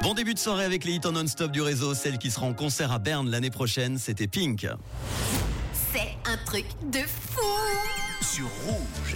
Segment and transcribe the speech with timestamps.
[0.00, 1.92] Bon début de soirée avec les hits en non-stop du réseau.
[1.92, 4.66] Celle qui sera en concert à Berne l'année prochaine, c'était Pink.
[5.92, 7.97] C'est un truc de fou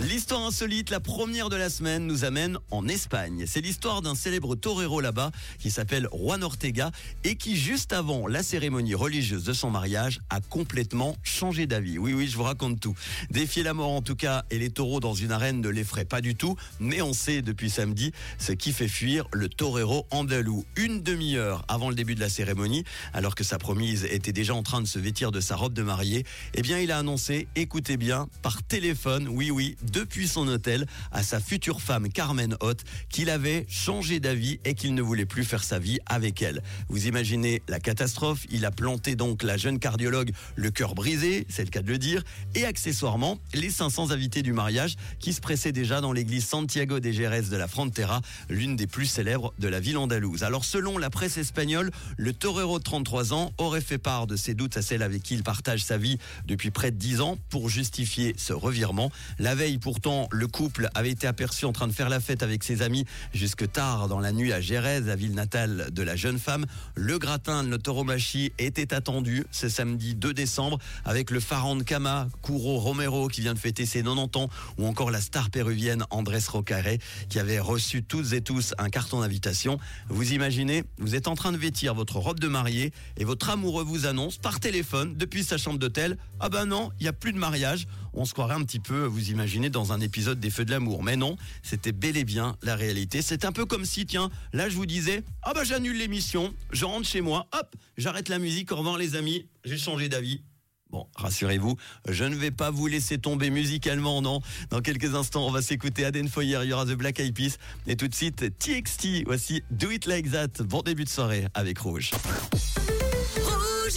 [0.01, 3.45] L'histoire insolite, la première de la semaine, nous amène en Espagne.
[3.47, 6.91] C'est l'histoire d'un célèbre torero là-bas qui s'appelle Juan Ortega
[7.23, 11.99] et qui, juste avant la cérémonie religieuse de son mariage, a complètement changé d'avis.
[11.99, 12.95] Oui, oui, je vous raconte tout.
[13.31, 16.21] Défier la mort en tout cas et les taureaux dans une arène ne l'effraie pas
[16.21, 20.65] du tout, mais on sait depuis samedi ce qui fait fuir le torero andalou.
[20.77, 24.63] Une demi-heure avant le début de la cérémonie, alors que sa promise était déjà en
[24.63, 27.97] train de se vêtir de sa robe de mariée, eh bien il a annoncé, écoutez
[27.97, 33.31] bien, par téléphone, oui oui, depuis son hôtel à sa future femme Carmen Hoth qu'il
[33.31, 36.63] avait changé d'avis et qu'il ne voulait plus faire sa vie avec elle.
[36.89, 41.65] Vous imaginez la catastrophe, il a planté donc la jeune cardiologue le cœur brisé, c'est
[41.65, 42.23] le cas de le dire,
[42.55, 47.11] et accessoirement les 500 invités du mariage qui se pressaient déjà dans l'église Santiago de
[47.11, 50.43] Jerez de la Frontera, l'une des plus célèbres de la ville andalouse.
[50.43, 54.55] Alors selon la presse espagnole, le torero de 33 ans aurait fait part de ses
[54.55, 57.69] doutes à celle avec qui il partage sa vie depuis près de 10 ans pour
[57.69, 58.92] justifier ce revirement
[59.39, 62.65] la veille, pourtant, le couple avait été aperçu en train de faire la fête avec
[62.65, 66.39] ses amis jusque tard dans la nuit à Gérez, la ville natale de la jeune
[66.39, 66.67] femme.
[66.95, 72.29] Le gratin de l'Autoromachi était attendu ce samedi 2 décembre avec le pharaon de Cama,
[72.43, 76.39] Curo Romero, qui vient de fêter ses 90 ans, ou encore la star péruvienne Andrés
[76.49, 79.79] Rocaré, qui avait reçu toutes et tous un carton d'invitation.
[80.09, 83.85] Vous imaginez, vous êtes en train de vêtir votre robe de mariée et votre amoureux
[83.85, 87.33] vous annonce par téléphone depuis sa chambre d'hôtel, ah ben non, il n'y a plus
[87.33, 87.87] de mariage.
[88.15, 91.03] On se croirait un petit peu, vous imaginez, dans un épisode des Feux de l'amour.
[91.03, 93.23] Mais non, c'était bel et bien la réalité.
[93.23, 96.85] C'est un peu comme si, tiens, là je vous disais, ah bah j'annule l'émission, je
[96.85, 100.43] rentre chez moi, hop, j'arrête la musique, au revoir les amis, j'ai changé d'avis.
[100.91, 104.43] Bon, rassurez-vous, je ne vais pas vous laisser tomber musicalement, non.
[104.69, 107.57] Dans quelques instants, on va s'écouter Aden Foyer, il y aura The Black Eyed Peas.
[107.87, 110.63] Et tout de suite, TXT, voici Do It Like That.
[110.65, 112.11] Bon début de soirée avec Rouge.